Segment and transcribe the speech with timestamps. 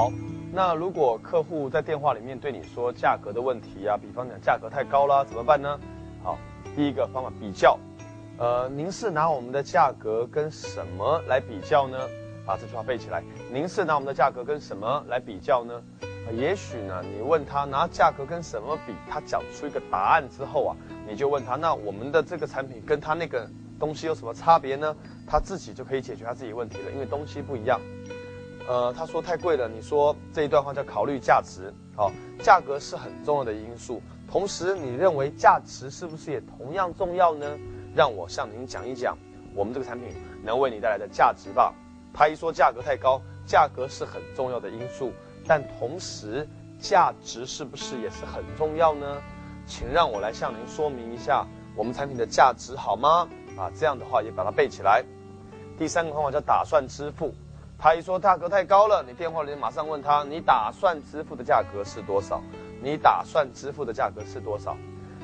[0.00, 0.10] 好，
[0.50, 5.78] 那如果客户在电话里面对你说价格的问题啊，比方讲价格太高了，怎么办呢？
[6.24, 6.38] 好，
[6.74, 7.78] 第一个方法比较，
[8.38, 11.98] 呃，您是拿我们的价格跟什么来比较呢？
[12.46, 13.22] 把这句话背起来。
[13.52, 15.82] 您是拿我们的价格跟什么来比较呢？
[16.32, 20.76] 也许呢，你问他拿价格跟什么比，他讲出一个答案之后啊，
[21.06, 23.46] 你就问他，那我们的这个产品跟他那个
[23.78, 24.96] 东西有什么差别呢？
[25.26, 27.78] 他自己就可以解决他自己问题了，因为东西不一样。
[28.70, 31.74] 呃，他说太贵了，你说这一段话叫考虑价值。
[31.96, 37.58] 好，价格是很重要的因素，同时你认为价值是不是也同样重要呢？
[37.96, 39.18] 让我向您讲一讲
[39.56, 40.14] 我们这个产品
[40.44, 41.74] 能为你带来的价值吧。
[42.14, 45.12] 他一说价格太高，价格是很重要的因素。
[45.48, 46.46] 但同时，
[46.78, 49.20] 价值是不是也是很重要呢？
[49.66, 51.44] 请让我来向您说明一下
[51.74, 53.28] 我们产品的价值好吗？
[53.58, 55.04] 啊，这样的话也把它背起来。
[55.76, 57.34] 第三个方法叫打算支付。
[57.82, 62.42] 他一说价格太高了，你电话里马上问他，你打算支付的价格是多少？
[62.82, 64.76] 你打算支付的价格是多少？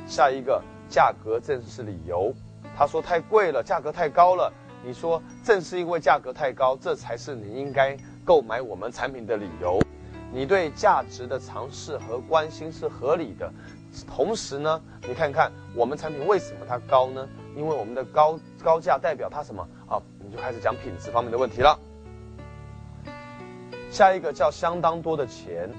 [0.07, 2.33] 下一个价格正是理由。
[2.75, 4.51] 他说太贵了，价格太高了。
[4.83, 9.79] 你说正是因为价格太高，这才是你应该购买我们产品的理由。
[10.33, 13.53] 你对价值的尝试和关心是合理的，
[14.07, 17.29] 同时呢，你看看我们产品为什么它高呢？
[17.55, 20.01] 因为我们的高高价代表它什么啊？
[20.19, 21.79] 你就开始讲品质方面的问题了。
[23.97, 25.71] 下一个叫相当多的钱，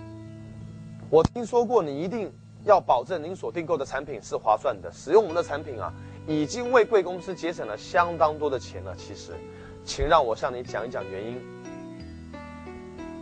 [1.07, 4.91] 我听说过，你一定要保证您所订购的产品是划算的。
[4.91, 5.93] 使用我们的产品啊，
[6.25, 8.95] 已经为贵公司节省了相当多的钱了。
[8.95, 9.33] 其实，
[9.85, 11.39] 请让我向你讲一讲原因。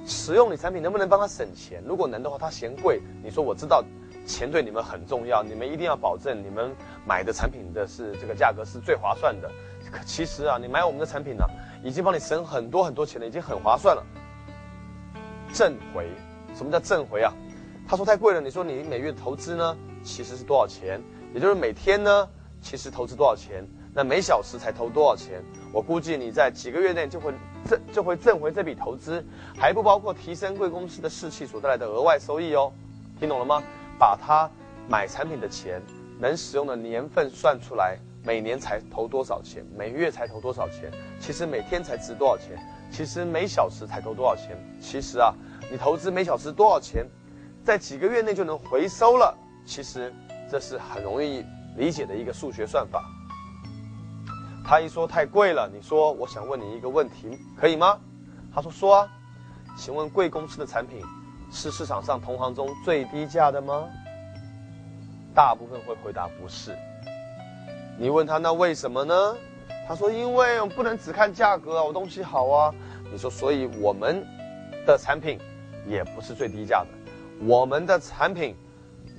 [0.06, 1.84] 使用你产品能不能帮他省钱？
[1.86, 3.84] 如果能的话，他嫌贵，你说我知道，
[4.26, 6.74] 钱对你们很重要，你们一定要保证你们
[7.06, 9.52] 买的产品的是这个价格是最划算的。
[9.92, 11.44] 可其实啊，你买我们的产品呢，
[11.84, 14.02] 已经帮你省很多很多钱了，已经很划算了。
[15.56, 16.06] 挣回，
[16.54, 17.34] 什么叫挣回啊？
[17.88, 21.02] 他说太贵了，你说你每月投资呢，其实是多少钱？
[21.34, 22.28] 也就是每天呢，
[22.62, 23.66] 其实投资多少钱？
[23.94, 25.42] 那每小时才投多少钱？
[25.72, 27.34] 我估计你在几个月内就会
[27.64, 29.24] 挣就会挣回这笔投资，
[29.58, 32.70] 还不包括提升贵公司的士气所带来的额外收益哦。
[33.18, 33.64] 听懂了吗？
[33.98, 34.52] 把它
[34.90, 35.82] 买产品的钱
[36.20, 40.92] 能使用的年份算出来，每年才投多少钱，每月才投多少钱？
[41.20, 42.58] 其实每天才值多少钱？
[42.92, 44.58] 其实每小时才投多少钱？
[44.82, 45.32] 其实啊，
[45.72, 47.06] 你投资每小时多少钱，
[47.64, 49.38] 在几个月内就能回收了。
[49.64, 50.12] 其实
[50.50, 51.46] 这是很容易
[51.78, 53.04] 理解的一个数学算法。
[54.68, 58.00] 他一说太贵了，你说我想问你一个问题，可以吗？
[58.52, 59.08] 他说说啊，
[59.78, 61.00] 请问贵公司的产品
[61.52, 63.88] 是市场上同行中最低价的吗？
[65.36, 66.76] 大部分会回答不是。
[67.98, 69.38] 你问他那为什么呢？
[69.88, 72.74] 他说因为我不能只看价格啊，我东西好啊。
[73.12, 74.26] 你说所以我们
[74.86, 75.40] 的产品
[75.88, 76.88] 也不是最低价的，
[77.46, 78.56] 我们的产品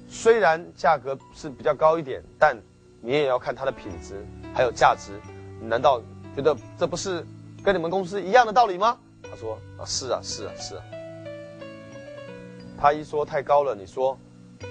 [0.09, 2.57] 虽然价格是比较高一点，但
[3.01, 5.13] 你也要看它的品质还有价值。
[5.61, 6.03] 难道
[6.35, 7.25] 觉得这不是
[7.65, 8.99] 跟你们公司一样的道理吗？
[9.23, 10.83] 他说啊，是啊，是啊，是啊。
[12.79, 14.19] 他一说太高了，你说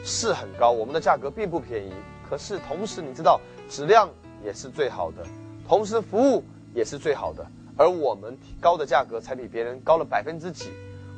[0.03, 1.91] 是很高，我们的价格并不便宜。
[2.29, 4.09] 可是同时你知道，质量
[4.43, 5.25] 也是最好的，
[5.67, 6.43] 同时服务
[6.73, 7.45] 也是最好的。
[7.77, 10.69] 而我们高的价格才比别人高了百分之几，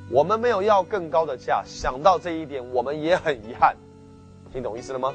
[0.10, 1.64] 我们没有要更高的价。
[1.66, 3.76] 想到这一点，我们也很遗憾。
[4.52, 5.14] 听懂意思了吗？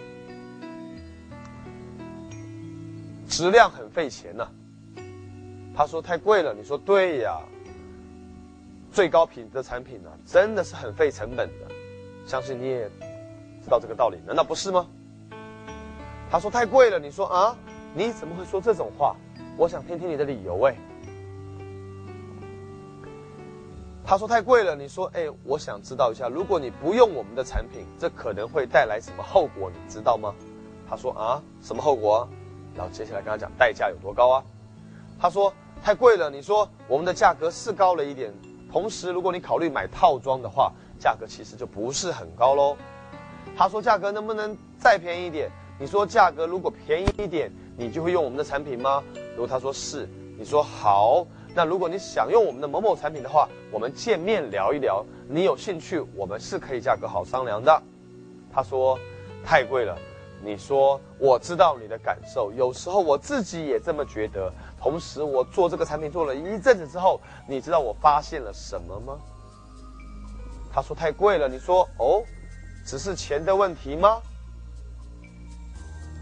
[3.29, 4.47] 质量很费钱呐，
[5.75, 7.41] 他说太贵了，你说对呀。
[8.93, 11.75] 最高品质的产品呢，真的是很费成本的，
[12.27, 12.85] 相信你也
[13.65, 14.87] 知道这个道理，难道不是吗？
[16.33, 17.55] 他说太贵了，你说啊，
[17.95, 19.15] 你怎么会说这种话？
[19.55, 20.75] 我想听听你的理由哎。
[24.03, 30.35] 他说太贵了，你说哎，我想知道一下，如果你不用我们的产品，这可能会带来什么后果，你知道吗？
[30.89, 32.27] 他说啊，什么后果？
[32.75, 34.43] 然后接下来跟他讲代价有多高啊？
[35.21, 36.31] 他说太贵了。
[36.31, 38.33] 你说我们的价格是高了一点，
[38.73, 42.75] 同时如果你考虑买套装的话，价格其实就不是很高喽。
[43.55, 45.51] 他说价格能不能再便宜一点？
[45.79, 49.03] 你说价格如果便宜一点，你就会用我们的产品吗？
[49.33, 50.09] 如果他说是，
[50.39, 51.27] 你说好。
[51.55, 55.05] 那如果你想用我们的某某产品的话，我们见面聊一聊。
[55.29, 57.83] 你有兴趣，我们是可以价格好商量的。
[58.53, 58.99] 他说
[59.45, 59.99] 太贵了。
[60.45, 64.53] 你说我知道你的感受，有时候我自己也这么觉得。
[64.81, 69.19] 同时，我做这个产品做了一阵子之后，你知道我发现了什么吗？
[70.73, 71.49] 他说太贵了。
[71.49, 72.23] 你说哦，
[72.87, 74.21] 只是钱的问题吗？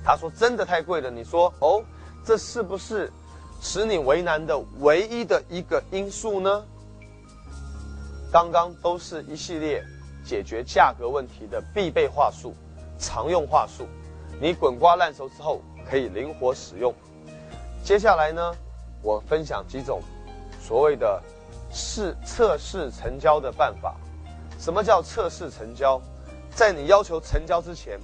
[0.05, 1.11] 他说真的太贵了。
[1.11, 1.83] 你说哦，
[2.25, 3.13] 这是不是
[3.61, 6.65] 使你为难的唯一的一个因素呢？
[8.33, 9.85] 刚刚都是一系列
[10.25, 12.55] 解决价格问题的必备话术、
[12.99, 13.87] 常用话术，
[14.41, 16.95] 你滚瓜烂熟之后可以灵活使用。
[17.83, 18.55] 接下来呢，
[19.03, 20.01] 我分享几种
[20.63, 21.21] 所谓的
[21.73, 23.97] 试测试成交的办法。
[24.59, 26.01] 什么叫测试成交？
[26.55, 27.99] 在你要求成交之前，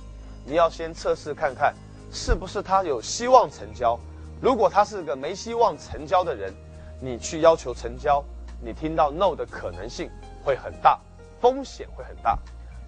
[0.45, 1.75] 你要先测试看看
[2.17, 3.99] 是不是他有希望成交。
[4.41, 6.53] 如果他是个没希望成交的人，
[6.99, 8.25] 你去要求成交，
[8.59, 10.11] 你听到 no 的可能性
[10.43, 10.99] 会很大，
[11.43, 12.39] 风险会很大。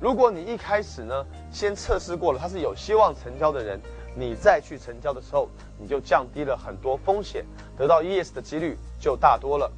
[0.01, 3.79] 如果你一开始呢，先测试过了他是有希望成交的人，
[4.17, 5.47] 你再去成交的时候，
[5.79, 7.45] 你就降低了很多风险，
[7.77, 9.71] 得到 yes 的几率就大多了。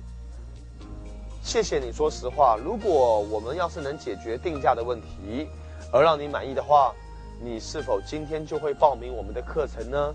[1.42, 2.56] 谢谢你说实话。
[2.56, 5.48] 如果我们要是能解决定价的问题，
[5.92, 6.94] 而让你满意的话，
[7.42, 10.14] 你是否今天就会报名我们的课程呢？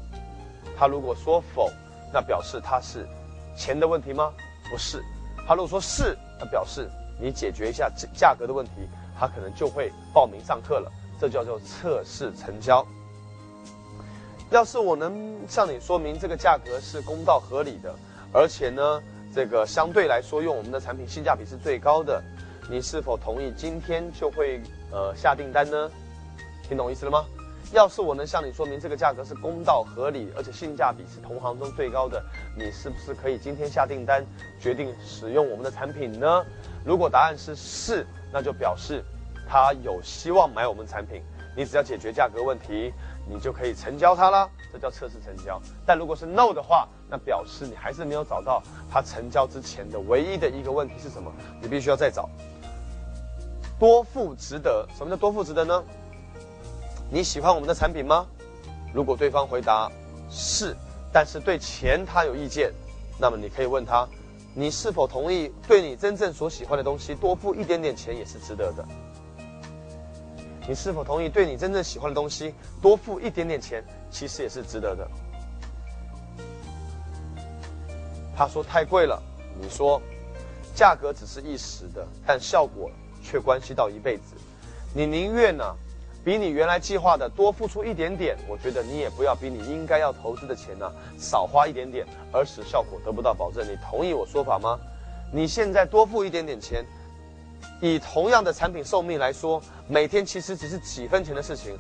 [0.78, 1.72] 他如果说否，
[2.14, 3.08] 那表示他是
[3.58, 4.32] 钱的问题吗？
[4.70, 5.04] 不是。
[5.48, 6.90] 他如果说是，那表示
[7.20, 8.72] 你解决一下价价格的问题，
[9.20, 10.92] 他可能就会报名上课了。
[11.20, 12.86] 这叫做测试成交。
[14.52, 17.96] 要是我能向你说明这个价格是公道合理的，
[18.32, 19.02] 而且呢？
[19.34, 22.24] 这个相对来说，用我们的产品性价比是最高的，
[22.70, 24.62] 你是否同意今天就会
[24.92, 25.92] 呃下订单呢？
[26.68, 27.26] 听懂意思了吗？
[27.72, 32.24] 要是我能向你说明这个价格是公道合理，而且性价比是同行中最高的，
[32.58, 34.26] 你是不是可以今天下订单，
[34.60, 36.46] 决定使用我们的产品呢？
[36.84, 39.04] 如果答案是是，那就表示
[39.48, 41.22] 他有希望买我们产品，
[41.56, 42.92] 你只要解决价格问题。
[43.28, 45.60] 你就可以成交它了，这叫测试成交。
[45.84, 51.34] 但如果是 no 的话，那表示你还是没有找到它成交之前的唯一的一个问题是什么？
[51.60, 52.30] 你必须要再找。
[53.80, 54.88] 多付值得？
[54.96, 55.84] 什么叫多付值得呢？
[57.16, 58.28] 你喜欢我们的产品吗？
[58.94, 59.90] 如果对方回答
[60.30, 60.76] 是，
[61.14, 62.74] 但是对钱他有意见，
[63.18, 64.06] 那么你可以问他，
[64.54, 68.86] 你是否同意对你真正所喜欢的东西多付一点点钱也是值得的？
[70.68, 73.82] 你是否同意对你真正喜欢的东西多付一点点钱，
[74.12, 75.08] 其实也是值得的？
[78.36, 79.24] 他说太贵了，
[79.58, 80.02] 你说
[80.76, 82.92] 价格只是一时的，但效果
[83.24, 84.36] 却关系到一辈子。
[84.94, 85.64] 你宁愿呢，
[86.26, 93.64] 比你原来计划的多付出一点点，我觉得你也不要比你应该要投资的钱呢少花一点点，而使效果得不到保证。
[93.64, 94.80] 你同意我说法吗？
[95.32, 96.84] 你现在多付一点点钱。
[97.82, 101.78] 以同样的产品寿命来说，每天其实只是几分钱的事情，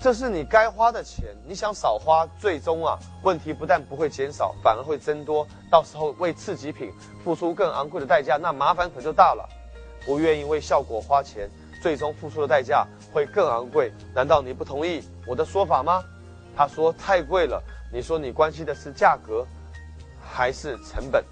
[0.00, 1.34] 这是你该花的钱。
[1.46, 5.46] 你想少花，最终啊，问题不但不会减少，反而会增多。
[5.70, 9.48] 到时候为次级品付出更昂贵的代价，那麻烦可就大了。
[10.04, 11.48] 不愿意为效果花钱，
[11.82, 13.92] 最终付出的代价会更昂贵。
[14.12, 16.02] 难道你不同意我的说法吗？
[16.56, 17.62] 他说太贵了。
[17.92, 19.46] 你说你关心的是价格，
[20.20, 21.24] 还是成本？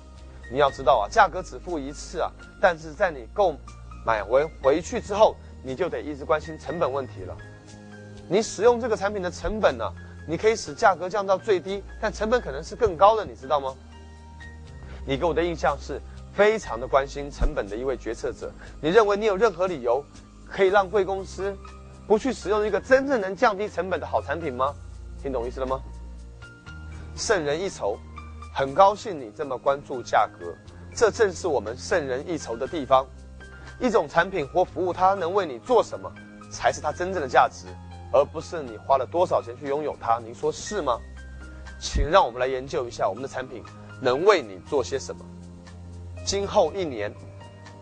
[0.48, 2.30] 你要知道啊，价格只付一次啊，
[2.60, 3.56] 但是在你购
[4.06, 5.34] 买回回去之后，
[5.64, 7.36] 你就得一直关心成本问题了。
[8.28, 9.84] 你使用这个产品的成本呢，
[10.28, 13.74] 你可以使价格降到最低，但成本可能是更高的，你知道吗？
[15.04, 16.00] 你给我的印象是
[16.32, 18.52] 非常的关心成本的一位决策者。
[18.80, 20.04] 你认为你有任何理由
[20.48, 21.56] 可以让贵公司
[22.12, 24.74] 不去使用一个真正能降低成本的好产品吗？
[25.22, 25.80] 听懂意思了吗？
[27.16, 27.98] 胜人一筹。
[28.52, 30.54] 很高兴你这么关注价格，
[30.94, 33.06] 这正是我们胜人一筹的地方。
[33.80, 36.12] 一种产品或服务，它能为你做什么，
[36.50, 37.64] 才是它真正的价值，
[38.12, 40.18] 而不是你花了多少钱去拥有它。
[40.18, 40.98] 您说是吗？
[41.80, 43.64] 请让我们来研究一下我们的产品
[44.02, 45.24] 能为你做些什么。
[46.26, 47.10] 今后一年，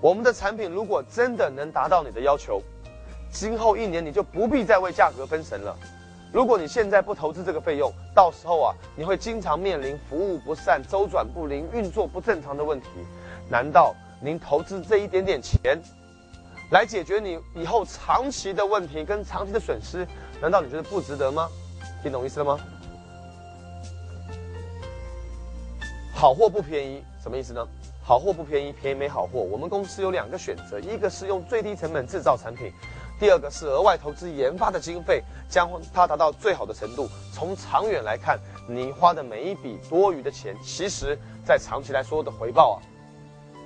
[0.01, 2.63] 我们的产品如果真的能达到你的要求，
[3.31, 5.77] 今后一年你就不必再为价格分神了。
[6.33, 12.89] 如果你现在不投资这个费用，到时候啊，你会经常面临服务不善、周转不灵、运作不正常的问题。
[13.49, 15.81] 难道您投资这一点点钱，
[16.71, 20.07] 来解决你以后长期的问题跟长期的损失，
[20.41, 21.49] 难道你觉得不值得吗？
[22.03, 22.61] 听懂意思了吗？
[26.15, 27.67] 好货不便宜，什么意思呢？
[28.03, 29.41] 好货不便宜，便宜没好货。
[29.41, 32.73] 我们公司有两个选择，一个是用最低成本制造产品。
[33.21, 37.07] 第二个是额外投资研发的经费，将它达到最好的程度。
[37.35, 42.79] 从长远来看，你花的每一笔多余的钱，其实在长期来说的回报啊，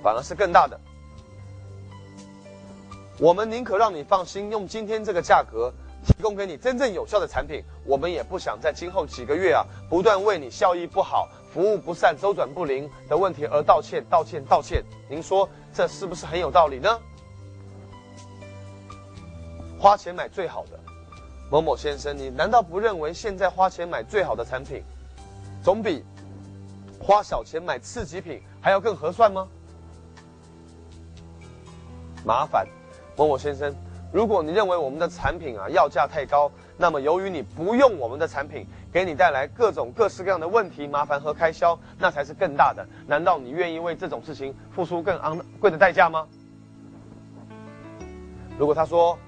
[0.03, 0.77] 反而是更大的。
[3.17, 5.71] 我们宁可让你放心，用今天这个价格
[6.05, 7.63] 提供给你真正有效的产品。
[7.85, 14.83] 我们也不想在今后几个月啊，不断为你效益不好、服务不善、周转不灵的问题而道歉、道歉、道歉。
[15.09, 16.99] 您说这是不是很有道理呢？
[19.77, 20.79] 花钱买最好的，
[21.51, 24.81] 某某先生，你难道不认为现在花钱买最好的产品，
[25.63, 26.03] 总比
[26.99, 29.47] 花小钱买次级品还要更合算吗？
[32.25, 32.67] 麻烦
[33.15, 33.71] 某某先生，
[34.11, 42.83] 如果你认为我们的产品啊要价太高，那么由于你不用我们的产品，给你带来各种各式各样的问题、麻烦和开销，那才是更大的。
[43.05, 46.25] 难道你愿意为这种事情付出更昂贵的代价吗？
[48.57, 49.19] 如果他说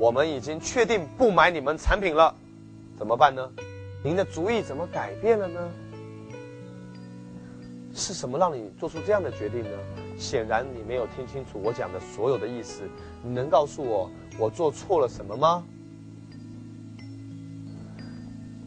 [0.00, 2.34] 我们已经确定不买你们产品了，
[2.96, 3.46] 怎么办呢？
[4.02, 5.60] 您的主意怎么改变了呢？
[7.92, 9.70] 是什么让你做出这样的决定呢？
[10.16, 12.80] 显然你没有听清楚我讲的所有的意思。
[13.22, 15.62] 你能告诉我我做错了什么吗？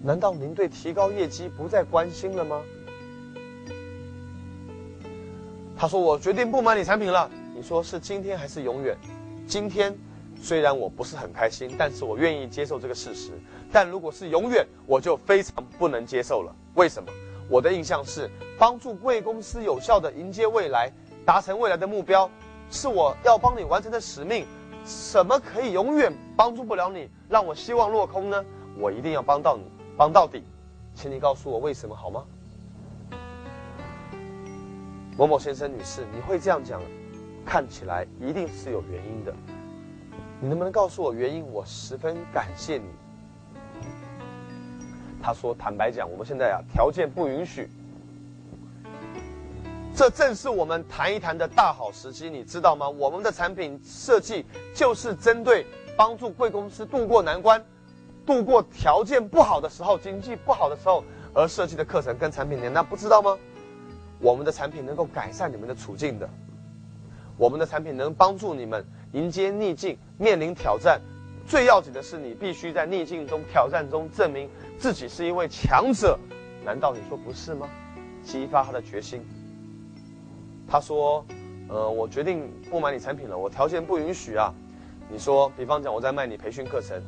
[0.03, 2.61] 难道您对提高业绩不再关心了吗？
[5.75, 8.95] 他说：“我决定不买你产品了。”你说是今天还是永远？
[9.47, 9.97] 今天
[10.43, 13.31] 虽然我不是很开心，但是我愿意接受这个事实。
[13.71, 16.53] 但如果是永远，我就非常不能接受了。
[16.75, 17.09] 为什么？
[17.49, 20.91] 我的印象是帮助贵公司有效的迎接未来，
[21.25, 22.29] 达成未来的目标，
[22.69, 24.45] 是我要帮你完成的使命。
[24.85, 28.43] 什么可以永远帮助不了你，让我希望落空呢？
[28.77, 29.63] 我一定要帮到你，
[29.95, 30.43] 帮到底。
[30.93, 32.25] 请你告诉我为什么好吗？
[35.15, 36.81] 某某先生、女士，你会这样讲，
[37.45, 39.33] 看起来一定是有原因的。
[40.43, 41.41] 你能不能告诉我原因？
[41.53, 42.83] 我十分感谢你。
[45.21, 47.69] 他说：“坦白讲，我们现在啊，条件不允许。
[49.95, 52.89] 这正是我们谈一谈的大好时机，你知道吗？
[52.89, 54.45] 我们的产品设计
[54.75, 57.63] 就是针对帮助贵公司渡过难关、
[58.25, 63.37] 度过条件不好的时候、经济不好的时候而设计的课程跟产品，你难道不知道吗？
[64.19, 66.29] 我们的产品能够改善你们的处境的，
[67.37, 71.01] 我们的产品能帮助你们迎接逆境、面临挑战。
[71.47, 76.19] 最要紧的是，你必须在逆境中、挑战中证明。”自己是一位强者，
[76.65, 77.69] 难道你说不是吗？
[78.23, 79.21] 激发他的决心。
[80.67, 81.23] 他说
[81.69, 84.53] ：“呃，我决定不买你产品了，我条件不允许啊。”
[85.09, 87.01] 你说，比方讲，我在卖你培训课程，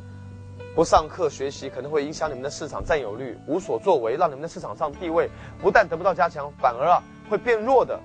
[0.76, 5.30] 不上课学习可能会影响你们的市场占有率，无所作为，让你们的市场上地位
[5.62, 8.00] 不但得不到加强，反而啊会变弱的。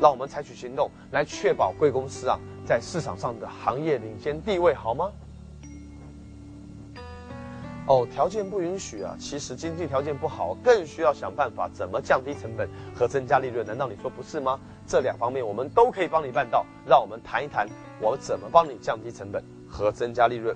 [0.00, 5.10] 让我们采取行动来确保贵公司啊在市场上的行业领先地位，好吗？
[7.86, 9.16] 哦，条件不允许啊！
[9.18, 13.66] 其实经济条件不好，更需要想办法怎么降低成本和增加利润。
[13.66, 14.60] 难道你说不是吗？
[14.86, 16.66] 这两方面我们都可以帮你办到。
[16.86, 17.66] 让我们谈一谈，
[18.02, 20.54] 我怎么帮你降低成本和增加利润。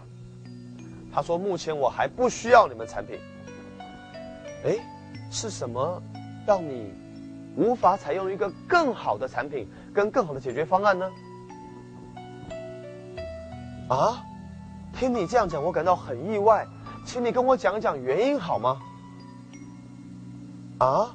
[1.10, 3.18] 他说：“目前我还不需要你们产品。”
[4.66, 4.76] 哎，
[5.30, 6.02] 是什么
[6.46, 6.92] 让你
[7.56, 11.10] 无法采用一个更好的产品跟更好的解决方案呢？
[13.92, 14.24] 啊，
[14.94, 16.66] 听你这样讲，我感到很意外。
[17.04, 18.80] 请你跟我讲讲原因好吗？
[20.78, 21.14] 啊，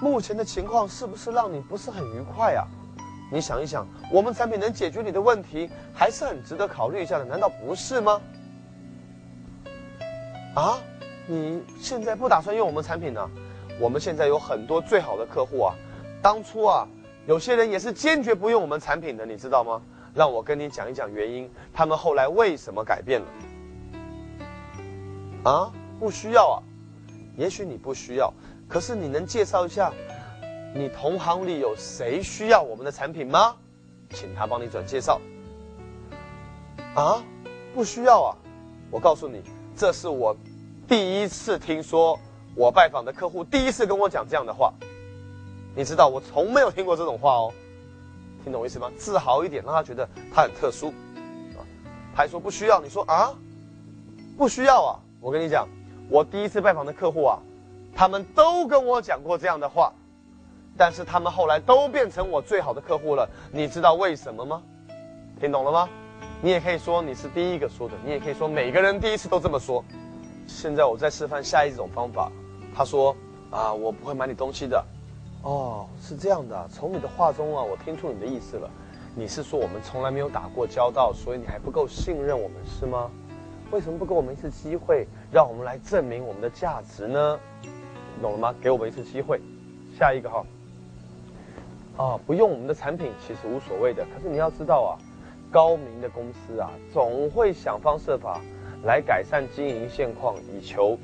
[0.00, 2.66] 目前的情况是不是让你不是很愉快啊？
[3.30, 8.20] 你想一想，我们产品能解决你的问题，还是很值得考虑一下的，难道不是吗？
[10.56, 10.78] 啊，
[11.28, 13.30] 你现在不打算用我们产品呢？
[13.78, 15.74] 我们现在有很多最好的客户啊，
[16.20, 16.84] 当初啊，
[17.26, 19.80] 有些人也是坚决不用我们产品的，你知道吗？
[20.14, 23.26] 让我跟你讲一讲原因，他们后来为什么改变了？
[25.50, 26.62] 啊，不需要啊，
[27.36, 28.32] 也许你不需要，
[28.68, 29.92] 可是你能介绍一下，
[30.74, 33.56] 你同行里有谁需要我们的产品吗？
[34.10, 35.20] 请他帮你转介绍。
[36.94, 37.24] 啊，
[37.74, 38.36] 不需要啊，
[38.90, 39.42] 我告诉你，
[39.74, 40.36] 这是我
[40.86, 42.18] 第一次听说，
[42.54, 44.74] 我拜访的客户第一次跟我讲这样的话。
[45.74, 47.52] 你知道，我从没有听过这种话哦，
[48.42, 48.90] 听懂我意思吗？
[48.96, 50.88] 自豪一点，让他觉得他很特殊。
[51.56, 51.62] 啊，
[52.14, 53.32] 还说不需要，你说啊，
[54.36, 54.98] 不需要啊。
[55.20, 55.68] 我跟你讲，
[56.08, 57.38] 我第一次拜访的客户啊，
[57.94, 59.92] 他们都跟我讲过这样的话，
[60.76, 63.28] 但是他们后来都变成我最好的客户了。
[63.52, 64.62] 你知道为什么吗？
[65.40, 65.88] 听懂了吗？
[66.40, 69.84] 你也可以说你是第一个说的，你也可以说每个人第一次都这么说。
[70.48, 72.30] 现在我在示范下一种方法。
[72.74, 73.16] 他说
[73.50, 74.84] 啊，我不会买你东西的。
[75.42, 78.70] 哦，是这样的，从你的话中啊，我听出你的意思了。
[79.14, 83.10] 你是说我们从来没有打过交道，所以你还不够信任我们是吗？
[83.70, 87.38] 为什么不给我们一次机会，让我们来证明我们的价值呢？
[88.20, 88.54] 懂了吗？
[88.62, 89.40] 给我们一次机会。
[89.98, 90.44] 下一个哈。
[91.96, 94.90] 啊，不用我们的产品其实无所谓的，可是你要知道啊，
[95.50, 98.40] 高明的公司啊，总会想方设法
[98.84, 100.96] 来改善经营现况，以求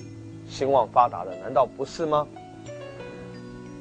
[0.46, 2.26] 兴旺发达的，难道不是吗？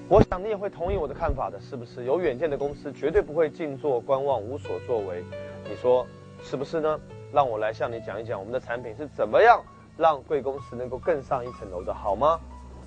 [0.10, 2.06] 我想你也会同意我的看法的，是不是？
[2.06, 5.22] 有远见的公司绝对不会静坐观望、无所作为，
[5.70, 6.08] 你说
[6.42, 6.98] 是不是呢？
[7.34, 9.62] 让我来向你讲一讲我们的产品是怎么样
[9.98, 12.40] 让贵公司能够更上一层楼的，好吗？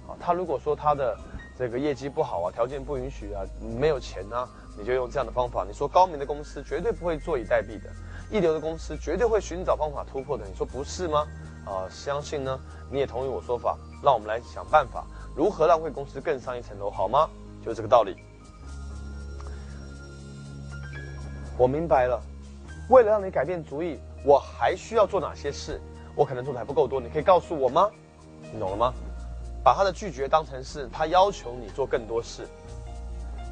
[0.09, 1.15] 啊，他如果说他的
[1.59, 3.45] 这个业绩不好啊，条件不允许啊，
[3.79, 4.49] 没有钱啊，
[4.79, 5.62] 你就用这样的方法。
[5.69, 7.91] 你说高明的公司绝对不会坐以待毙的，
[8.31, 10.47] 一流的公司绝对会寻找方法突破的。
[10.47, 11.27] 你说不是吗？
[11.67, 12.59] 啊，相信呢，
[12.91, 13.77] 你也同意我说法。
[14.03, 17.28] 让我们来想办法，如何让贵公司更上一层楼，好吗？
[17.64, 18.16] 就是这个道理。
[21.56, 22.20] 我明白了。
[22.88, 25.80] 为了让你改变主意，我还需要做哪些事？
[26.16, 27.88] 我可能做的还不够多，你可以告诉我吗？
[28.52, 28.92] 你懂了吗？
[29.62, 32.49] 把他的拒绝当成是他要求你做更多事。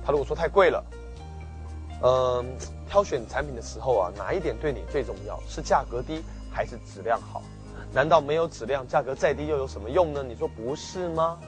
[0.05, 0.85] 他如果说太贵了，
[2.03, 2.45] 嗯，
[2.89, 5.39] 挑选产品的时候啊，哪一点对你最重要？
[5.47, 7.43] 是价格低还是质量好？
[7.93, 10.23] 难道没有质量，价格再低又有什么用呢？
[10.23, 11.39] 你说不是吗？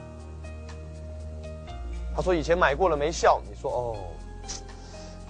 [2.15, 3.41] 他说以前买过了没效。
[3.49, 3.95] 你说哦，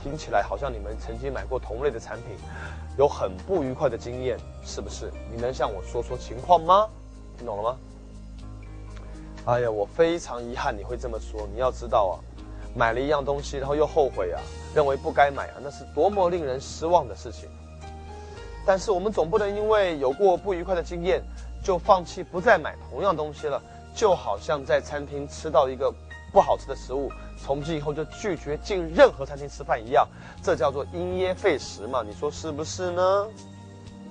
[0.02, 2.36] 听起来好像你们曾经买过同类的产品，
[2.98, 5.12] 有很不愉快的经验，是不是？
[5.32, 6.88] 你能向我说说情况吗？
[7.38, 7.78] 听懂了吗？
[9.46, 11.48] 哎呀，我非常遗憾你会这么说。
[11.54, 12.16] 你要知道啊，
[12.76, 14.42] 买了一样东西，然后又后悔啊，
[14.76, 17.50] 认为不该买啊，那是多么令人失望的事情。
[18.66, 21.24] 但是我们总不能因为有过不愉快的经验，
[21.64, 23.62] 就放弃不再买同样东西了。
[23.94, 25.92] 就好像在餐厅吃到一个
[26.32, 30.08] 不好吃的食物，从今以后就拒绝进任何餐厅吃饭一样，
[30.42, 32.04] 这叫做因噎废食嘛？
[32.04, 33.28] 你说是不是呢？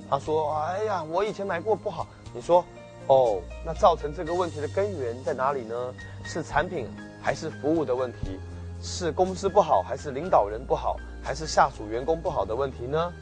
[0.09, 2.65] 他说：“哎呀，我以前买过不好。”你说。
[3.07, 5.75] 哦，那造成这个问题的根源在哪里呢？
[6.23, 6.87] 是产品
[7.21, 8.39] 还是服务的问题？
[8.81, 13.13] 是公司不好，还是领导人不好，还是下属员工不好的问题呢？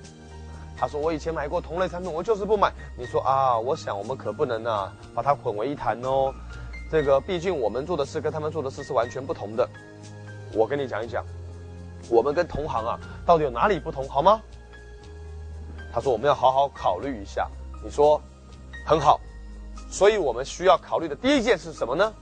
[0.77, 6.35] 他说：“我以前买过同类产品，我就是不买。”你说啊，我想我们可不能啊，把它混为一谈哦。
[6.91, 9.69] 这个毕竟我们做的事跟他们做的事是完全不同的。
[10.55, 11.25] 我跟你讲一讲，
[12.09, 14.41] 我们跟同行啊，到底有哪里不同，好吗？
[15.93, 17.49] 他说：“我们要好好考虑一下。”
[17.85, 18.21] 你说，
[18.87, 19.21] 很好。
[19.91, 22.13] 所以我们需要考虑的第一件事什么呢？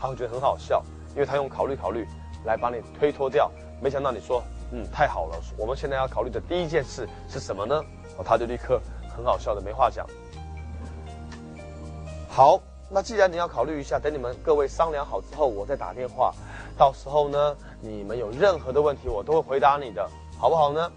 [0.00, 0.82] 他会觉得很好笑，
[1.14, 2.06] 因为他用考虑考虑
[2.44, 3.50] 来把你推脱掉。
[3.80, 5.40] 没想到你说，嗯，太好了。
[5.56, 7.74] 我们现在要考虑的第一件事是什么呢？
[8.16, 8.80] 哦，他就立刻
[9.16, 10.06] 很好笑的没话讲。
[12.28, 16.32] 好，那既然你要考虑一下，等你们各位商量好之后，我再打电话。
[16.76, 20.90] 到时候呢，你们有任何的问题，我都会回答你的，好不好呢？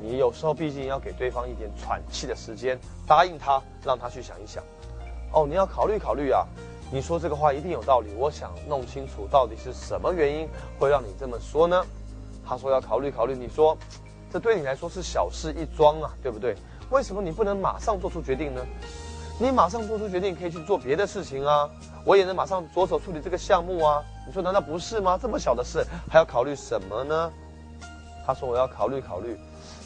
[0.00, 4.64] 你有时候毕竟要给对方一点喘气的时间，答应他，让他去想一想。
[5.32, 6.44] 哦，你要考虑考虑啊！
[6.90, 8.12] 你说这个话一定有道理。
[8.16, 10.48] 我想弄清楚到底是什么原因
[10.78, 11.84] 会让你这么说呢？
[12.44, 13.34] 他说要考虑考虑。
[13.34, 13.78] 你说，
[14.32, 16.56] 这对你来说是小事一桩啊，对不对？
[16.90, 18.64] 为什么你不能马上做出决定呢？
[19.40, 21.70] 你马上做出决定可以去做别的事情啊！
[22.04, 24.02] 我也能马上着手处理这个项目啊！
[24.26, 25.16] 你说难道不是吗？
[25.20, 27.32] 这么小的事还要考虑什么呢？
[28.26, 29.38] 他说我要考虑考虑。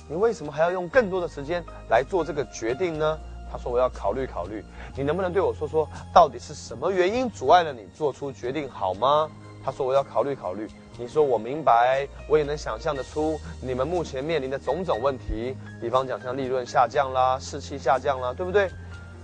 [0.09, 3.19] 你为什么还要用更多的时间来做这个决定呢？
[3.53, 4.65] 他说：“我要考虑考虑，
[4.97, 9.31] 你能不能对我说说，到底是什么原因阻碍了你做出决定，好吗？”
[9.63, 10.67] 他说：“我要考虑考虑。”
[10.99, 18.71] 你说：“我明白，我也能想象得出你们目前面临的种种问题，比方讲像利润下降啦、士气下降啦，对不对？”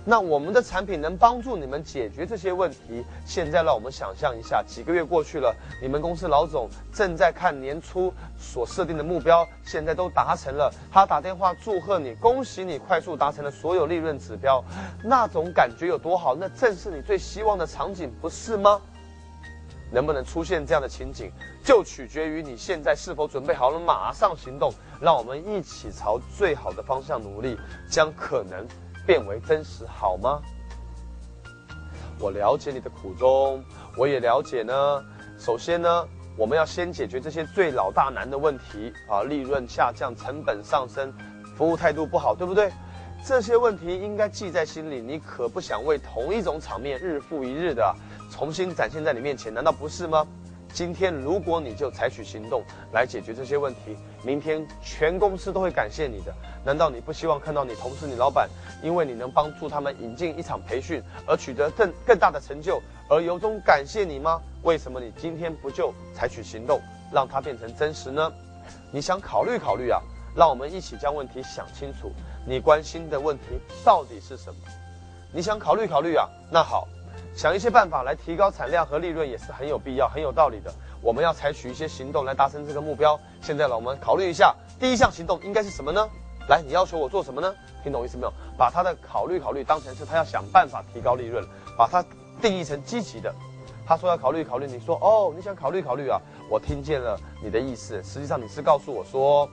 [0.09, 3.05] 那我们的产品能帮助你们解决这些问题。
[3.27, 10.73] 现在让我们想象一下，几个月过去了，你们公司老总正在看年初所设定的目标，现在都达成了。
[10.91, 14.63] 他打电话祝贺你，恭喜你快速达成了所有利润指标，
[15.03, 16.33] 那种感觉有多好？
[16.33, 18.81] 那正是你最希望的场景，不是吗？
[19.91, 21.31] 能不能出现这样的情景，
[21.63, 24.73] 就取决于你现在是否准备好了，马上行动。
[24.99, 27.55] 让我们一起朝最好的方向努力，
[27.87, 28.65] 将可能。
[29.09, 30.39] 变为真实好吗？
[32.19, 33.59] 我了解你的苦衷，
[33.97, 35.03] 我也了解呢。
[35.39, 41.11] 首先呢，我们要先解决这些最老大难的问题啊，利润下降、成本上升、
[41.57, 42.71] 服务态度不好，对不对？
[43.25, 45.01] 这些问题应该记在心里。
[45.01, 47.91] 你可不想为同一种场面日复一日的
[48.29, 50.23] 重新展现在你面前，难道不是吗？
[50.71, 56.33] 今天如果你就采取行动来解决这些问题，明天全公司都会感谢你的。
[56.63, 58.47] 难道你不希望看到你同事、你老板，
[58.81, 64.39] 因为你能帮助他们引进一场培训而取得更更大的成就，而由衷感谢你吗？
[64.63, 66.79] 为什么你今天不就采取行动，
[67.11, 68.31] 让它变成真实呢？
[68.91, 70.01] 你想考虑考虑啊？
[70.35, 72.11] 让我们一起将问题想清楚。
[72.45, 73.43] 你关心的问题
[73.83, 74.59] 到底是什么？
[75.33, 76.29] 你想考虑考虑啊？
[76.51, 76.87] 那好。
[77.35, 80.73] 想一些办法来提高产量和利润也是很有必要、很有道理的。
[81.01, 83.17] 我们要采取一些行动来达成这个目标。
[83.41, 86.05] 现在呢，我们考虑一下，第一项行动应该是什么呢？
[86.49, 87.53] 来，你要求我做什么呢？
[87.83, 88.33] 听懂意思没有？
[88.57, 91.45] 把他的考虑考虑当成是他要想办法提高利润，
[91.77, 92.03] 把它
[92.41, 93.33] 定义成积极的。
[93.85, 96.19] 他说要考虑考虑，你说哦，你想考虑考虑啊？
[96.49, 98.03] 我听见了你的意思。
[98.03, 99.49] 实际上你是告诉我说，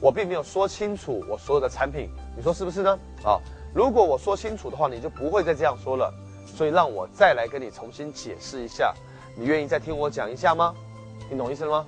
[0.00, 2.98] 我并没有说清楚我所有的产品，你说是不是呢？
[3.24, 3.40] 啊，
[3.74, 6.12] 如果我说清楚的话，你就不会再这样说了。
[6.58, 8.92] 所以让我再来跟你重新解释一下，
[9.36, 10.74] 你愿意再听我讲一下吗？
[11.30, 11.86] 你懂意思了吗？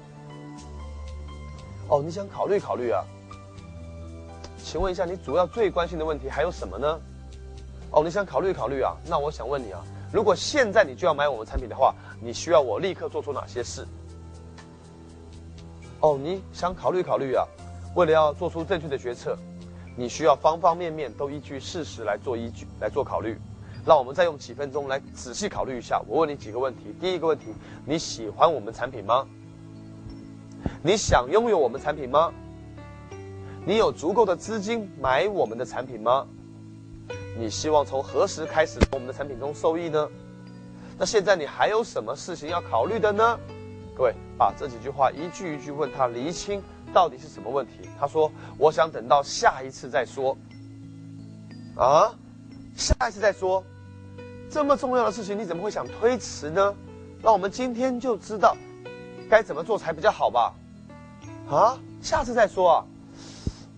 [1.89, 3.03] 哦，你想考虑考虑啊？
[4.63, 7.01] 请问一下，你主要最关心的问题还有什么呢？
[7.91, 8.95] 哦，你想考虑考虑啊？
[9.09, 13.85] 那我想问你啊，如果现在你就要买我们产品的话，你需要我立刻做出哪些事？
[15.99, 17.45] 哦，你想考虑考虑啊？
[17.97, 19.37] 为了要做出正确的决策，
[19.97, 23.37] 你需要方方面面都依据事实来做依据来做考虑。
[23.87, 26.01] 让我们再用几分钟来仔细考虑一下。
[26.07, 26.95] 我问你几个问题。
[27.01, 27.47] 第一个问题，
[27.85, 29.27] 你喜欢我们产品吗？
[30.83, 32.33] 你想拥有我们产品吗？
[33.67, 36.27] 你有足够的资金买我们的产品吗？
[37.39, 40.09] 你希望从何时开始从我们的产品中受益呢？
[40.99, 43.39] 那现在你还有什么事情要考虑的呢？
[43.97, 46.63] 各位，把这几句话一句一句问他，厘清
[46.93, 47.89] 到底是什么问题。
[47.99, 50.37] 他说：“我想等到下一次再说。”
[51.77, 52.15] 啊，
[52.77, 53.63] 下一次再说，
[54.51, 56.75] 这么重要的事情你怎么会想推迟呢？
[57.23, 58.57] 那我们今天就知道
[59.29, 60.53] 该怎么做才比较好吧？
[61.49, 62.85] 啊，下次再说啊，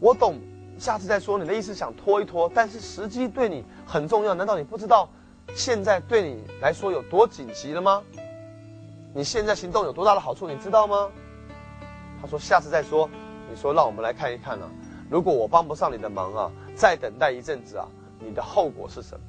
[0.00, 0.38] 我懂。
[0.78, 5.08] 下次再说，你的意思想拖一拖，但是时机对你很重要，难道你不知道
[5.54, 8.02] 现在对你来说有多紧急了吗？
[9.14, 11.08] 你现在行动有多大的好处，你知道吗？
[12.20, 13.08] 他说下次再说。
[13.48, 14.66] 你说让我们来看一看呢，
[15.10, 17.86] 如果我帮不上你的忙啊，再等待一阵子啊，
[18.18, 19.24] 你的后果是什么？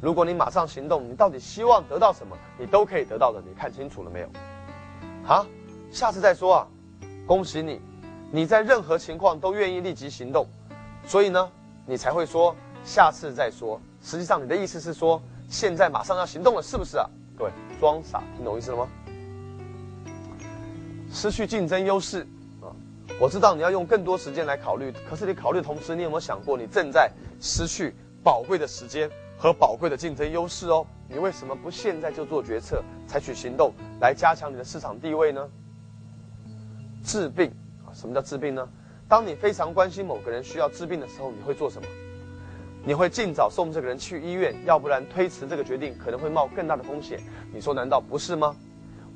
[0.00, 2.36] 如果你马上行动，你到底希望得到什么？
[2.58, 4.28] 你都可以得到的，你看清楚了没有？
[5.24, 5.46] 好，
[5.90, 6.66] 下次再说啊，
[7.26, 7.80] 恭喜你，
[8.30, 10.46] 你在任何情况都愿意立即行动。
[11.06, 11.50] 所以呢，
[11.86, 12.54] 你才会说
[12.84, 13.80] 下次再说。
[14.02, 17.08] 实际上，你的意思是说现在马上要行动了，是不是啊？
[17.36, 18.88] 各位，装傻，听懂意思了吗？
[21.10, 22.26] 失去竞争优势
[22.60, 22.68] 啊！
[23.18, 30.86] 我知道你要用更多时间来考虑，可是你考虑同时，你有没有想过你正在失去宝贵的时间和宝贵的竞争优势哦？
[31.08, 35.46] 你为什么不现在就做决策，采取行动来加强你的市场地位呢？
[37.04, 37.52] 治病
[37.84, 37.92] 啊？
[37.92, 38.66] 什么叫治病呢？
[39.08, 41.86] 当你非常关心某个人需要治病的时候，你会做什么？
[42.84, 47.20] 你会尽早送这个人去医院，要不然推迟这个决定可能会冒更大的风险。
[47.52, 48.56] 你说难道不是吗？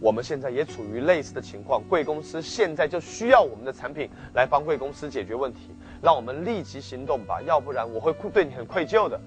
[0.00, 9.20] 我们现在也处于类似的情况，贵公司现在就需要我们的产品来帮贵公司解决问题，让我们立即行动吧，要不然我会对你很愧疚的。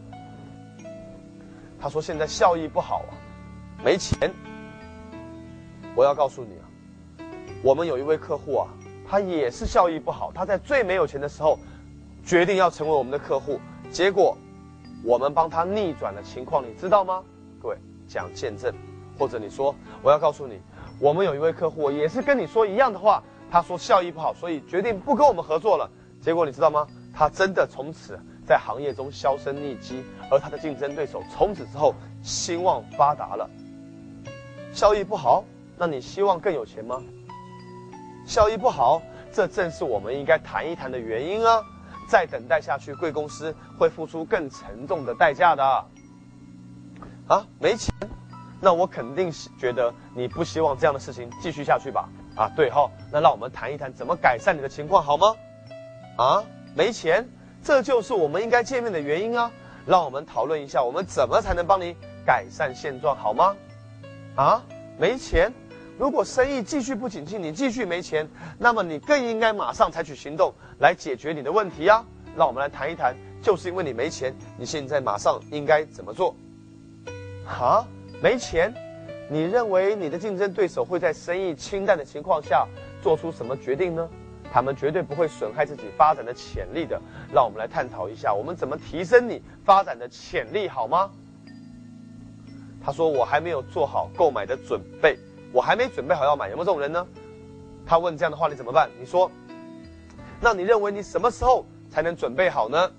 [1.84, 3.12] 他说现在效益不好啊，
[3.84, 4.32] 没钱。
[5.98, 6.63] 我要告诉你啊，
[7.62, 8.69] 我们有一位客户啊。
[9.06, 11.60] 他也是效益不好，他在最没有钱的时候，
[12.26, 13.60] 决定要成为我们的客户，
[13.91, 14.38] 结果，
[15.04, 17.22] 我们帮他逆转了情况，你知道吗？
[17.62, 18.74] 各位讲见证，
[19.19, 20.62] 或者你说我要告诉你，
[21.00, 25.91] 我们有一位客户也是跟你说一样的话，他说效益不好，所以决定不跟我们合作了。
[26.22, 26.88] 结果你知道吗？
[27.13, 33.49] 他真的从此在行业中销声匿迹，而他的竞争对手从此之后兴旺发达了。
[34.73, 35.43] 效益不好，
[35.77, 37.01] 那你希望更有钱吗？
[38.25, 39.01] 效益不好，
[39.32, 41.62] 这正是我们应该谈一谈的原因啊！
[42.08, 45.86] 再等待下去，贵公司会付出更沉重的代价的。
[47.27, 47.93] 啊，没钱，
[48.60, 52.10] 那我肯定是觉得你不希望这样的事情继续下去吧？
[52.36, 55.36] 啊，对哈，那让我们谈一谈怎么改善你的情况好吗？
[56.17, 56.43] 啊，
[56.75, 57.27] 没钱，
[57.63, 59.49] 这就是我们应该见面的原因啊！
[59.86, 61.95] 让我们讨论一下，我们怎么才能帮你
[62.26, 63.56] 改善现状好吗？
[64.36, 64.62] 啊，
[64.99, 65.52] 没钱。
[65.97, 72.04] 如果生意继续不景气，你继续没钱，那么你更应该马上采取行动来解决你的问题呀。
[72.36, 76.36] 让我们来谈一谈，就是因为你没钱，你现在马上应该怎么做？
[77.45, 77.88] 哈，
[78.21, 78.73] 没钱，
[79.30, 82.67] 你认为你的竞争对手会在生意清淡的情况下
[83.02, 84.10] 做出什么决定呢？
[84.53, 87.01] 他们绝对不会损害自己发展的潜力的。
[87.33, 91.09] 让我们来探讨一下，我们怎么提升你发展的潜力，好吗？
[92.85, 95.17] 他说：“我还没有做好购买的准备。”
[95.51, 97.07] 我还没准备好要买，有没有这种人呢？
[97.83, 98.89] 他问这样的话，你怎么办？
[98.99, 99.31] 你说，
[100.39, 102.91] 那你认为你什么时候才能准备好呢？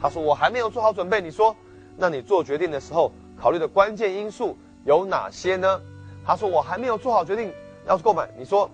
[0.00, 1.20] 他说我还没有做好准备。
[1.20, 1.54] 你说，
[1.96, 5.80] 那你做决定的时候考虑的关键因素有哪些呢？
[6.26, 7.52] 他说我还没有做好决定
[7.86, 8.28] 要购买。
[8.36, 8.68] 你说，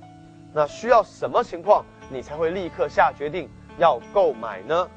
[0.52, 4.88] 那需要什么情况你才会立刻下决定要购买呢？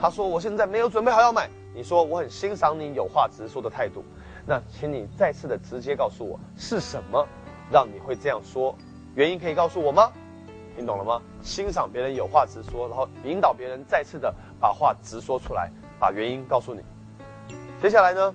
[0.00, 1.48] 他说我现在没有准备好要买。
[1.74, 4.02] 你说我很欣赏你有话直说的态度。
[4.46, 7.26] 那请你再次的直接告诉我是什么，
[7.70, 8.74] 让你会这样说？
[9.14, 10.10] 原因可以告诉我吗？
[10.74, 11.20] 听懂了吗？
[11.42, 16.82] 欣赏别人有话直说，然后引导别人再次的把话直说出来，把原因告诉你。
[17.82, 18.34] 接下来呢，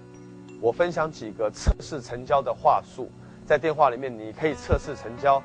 [0.60, 3.10] 我分享几个测试成交的话术，
[3.46, 5.42] 在电话里面你可以测试成交。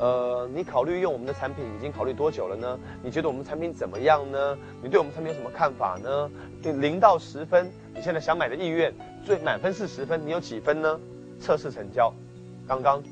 [0.00, 2.78] 呃，你考虑用我们的产品已经考虑多久了呢？
[3.02, 4.56] 你觉得我们产品怎么样呢？
[4.82, 6.30] 你对我们产品有什么看法呢？
[6.62, 10.98] 零到十分，你现在想买的意愿最满分是十分，你有几分呢？
[11.38, 12.10] 测试成交，
[12.66, 13.02] 刚刚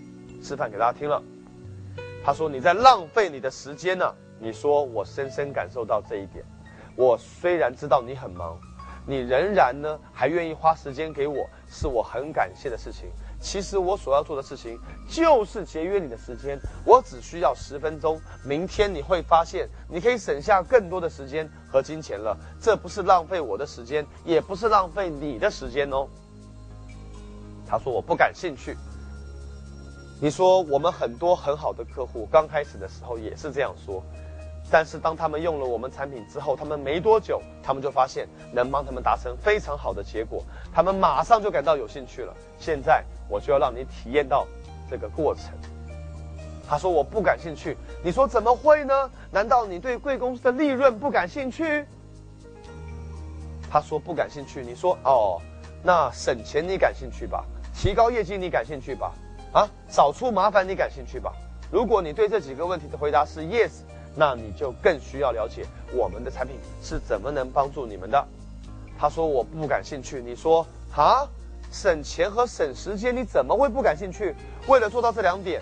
[0.42, 1.22] 示范给大家听了。
[2.24, 4.10] 他说你在浪费你的时间呢。
[4.40, 6.42] 你说我深深感受到这一点。
[6.96, 8.56] 我虽然知道你很忙，
[9.04, 13.10] 你仍然呢还愿意花时间给我，是我很感谢的事情。
[13.40, 18.20] 其实我所要做的事情就是节约你的时间，我只需要十分钟。
[18.44, 22.36] 明天你会发现，你可以省下更多的时间和金钱了。
[22.60, 26.08] 这不是浪费我的时间，也不是浪费你的时间哦。
[27.66, 28.76] 他说我不感兴趣。
[30.20, 34.02] 你说我们很多很好的客户刚开始的时候也是这样说。
[34.70, 42.36] 但是当他们用了我们产品之后，他们没多久，他们就发现能帮他们达成非常好的结果，他们马上就感到有兴趣了。
[42.58, 44.46] 现在我就要让你体验到
[44.90, 45.44] 这个过程。
[46.68, 49.10] 他说我不感兴趣，你说怎么会呢？
[49.30, 51.84] 难道你对贵公司的利润不感兴趣？
[53.70, 55.40] 他说不感兴趣，你说哦，
[55.82, 57.44] 那省钱你感兴趣吧？
[57.74, 59.12] 提高业绩你感兴趣吧？
[59.52, 61.32] 啊，少出麻烦你感兴趣吧？
[61.70, 63.70] 如果你对这几个问题的回答是 yes。
[64.20, 68.26] 那你就更需要了解我们的产品是怎么能帮助你们的。
[68.98, 70.20] 他说我不感兴趣。
[70.20, 71.28] 你说啊，
[71.70, 74.34] 省钱和省时间，你怎么会不感兴趣？
[74.66, 75.60] 为了做到这两点，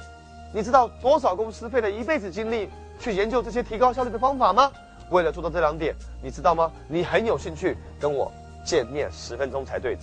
[0.54, 4.70] 你知道多少公司费了一辈子精力去研究这些提高效率的方法吗？
[5.10, 6.70] 为了做到这两点，你知道吗？
[6.88, 8.30] 你很有兴趣跟我
[8.64, 9.96] 见面十分钟才对。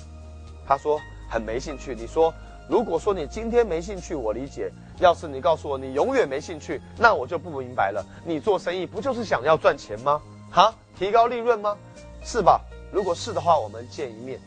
[0.67, 1.95] 他说很没兴趣。
[1.95, 2.33] 你说。
[2.69, 8.01] 如果说你今天没兴趣，我理解；要是你告诉我你永远没兴趣，那我就不明白了。
[8.23, 10.21] 你做生意不就是想要赚钱吗？
[10.49, 11.75] 哈，提高利润吗？
[12.23, 12.61] 是吧？
[12.89, 14.39] 如果是的话，我们见一面。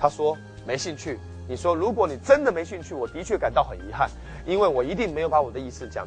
[0.00, 1.18] 他说没兴趣。
[1.46, 4.08] 你说如果你真的没兴趣，我的确感到很遗憾，
[4.46, 6.02] 因为我一定没有把我的意思讲